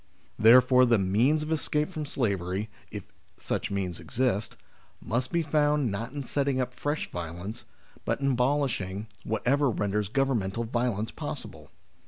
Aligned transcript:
Therefore 0.39 0.87
the 0.87 0.97
means 0.97 1.43
of 1.43 1.51
escape 1.51 1.87
from 1.91 2.07
slavery, 2.07 2.71
if 2.89 3.03
such 3.37 3.69
means 3.69 3.99
exist, 3.99 4.57
must 4.99 5.31
be 5.31 5.43
found 5.43 5.91
not 5.91 6.11
in 6.11 6.23
setting 6.23 6.59
up 6.59 6.73
fresh 6.73 7.11
violence, 7.11 7.65
but 8.03 8.19
in 8.19 8.31
abolishing 8.31 9.05
what 9.23 9.45
ever 9.45 9.69
renders 9.69 10.09
governmental 10.09 10.63
violence 10.63 11.11
possible. 11.11 11.69